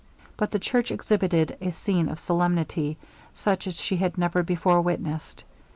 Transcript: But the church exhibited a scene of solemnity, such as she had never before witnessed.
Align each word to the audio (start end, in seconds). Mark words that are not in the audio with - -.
But 0.35 0.49
the 0.49 0.57
church 0.57 0.89
exhibited 0.89 1.57
a 1.61 1.69
scene 1.71 2.09
of 2.09 2.17
solemnity, 2.19 2.97
such 3.35 3.67
as 3.67 3.75
she 3.75 3.97
had 3.97 4.17
never 4.17 4.41
before 4.41 4.81
witnessed. 4.81 5.43